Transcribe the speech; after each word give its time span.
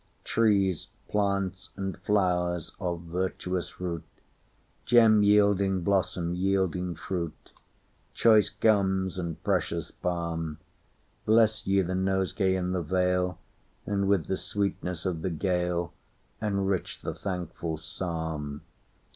Trees, 0.23 0.87
plants, 1.09 1.69
and 1.75 1.95
flowers—of 1.95 3.01
virtuous 3.01 3.79
root; 3.79 4.01
Gem 4.83 5.21
yielding 5.21 5.81
blossom, 5.81 6.33
yielding 6.33 6.95
fruit, 6.95 7.51
Choice 8.15 8.49
gums 8.49 9.19
and 9.19 9.43
precious 9.43 9.91
balm; 9.91 10.57
Bless 11.27 11.67
ye 11.67 11.81
the 11.83 11.93
nosegay 11.93 12.55
in 12.55 12.71
the 12.71 12.81
vale, 12.81 13.37
And 13.85 14.07
with 14.07 14.25
the 14.25 14.37
sweetness 14.37 15.05
of 15.05 15.21
the 15.21 15.29
galeEnrich 15.29 17.01
the 17.01 17.13
thankful 17.13 17.77
psalm. 17.77 18.61